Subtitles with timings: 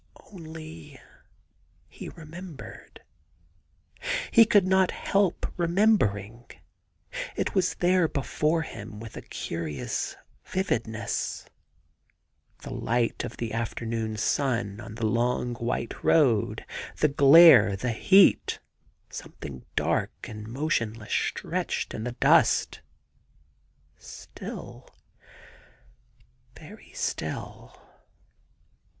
[0.33, 0.99] Only
[1.87, 3.01] he remembered—
[4.31, 6.49] he could not help remembering:
[7.35, 11.45] it was there before him with a curious vividness—
[12.63, 16.65] the light of the afternoon sun on the long white road;
[16.97, 18.57] the glare, the heat,
[19.11, 22.81] something dark and motionless stretched in the dust—
[23.99, 24.89] still,
[26.57, 27.79] very still.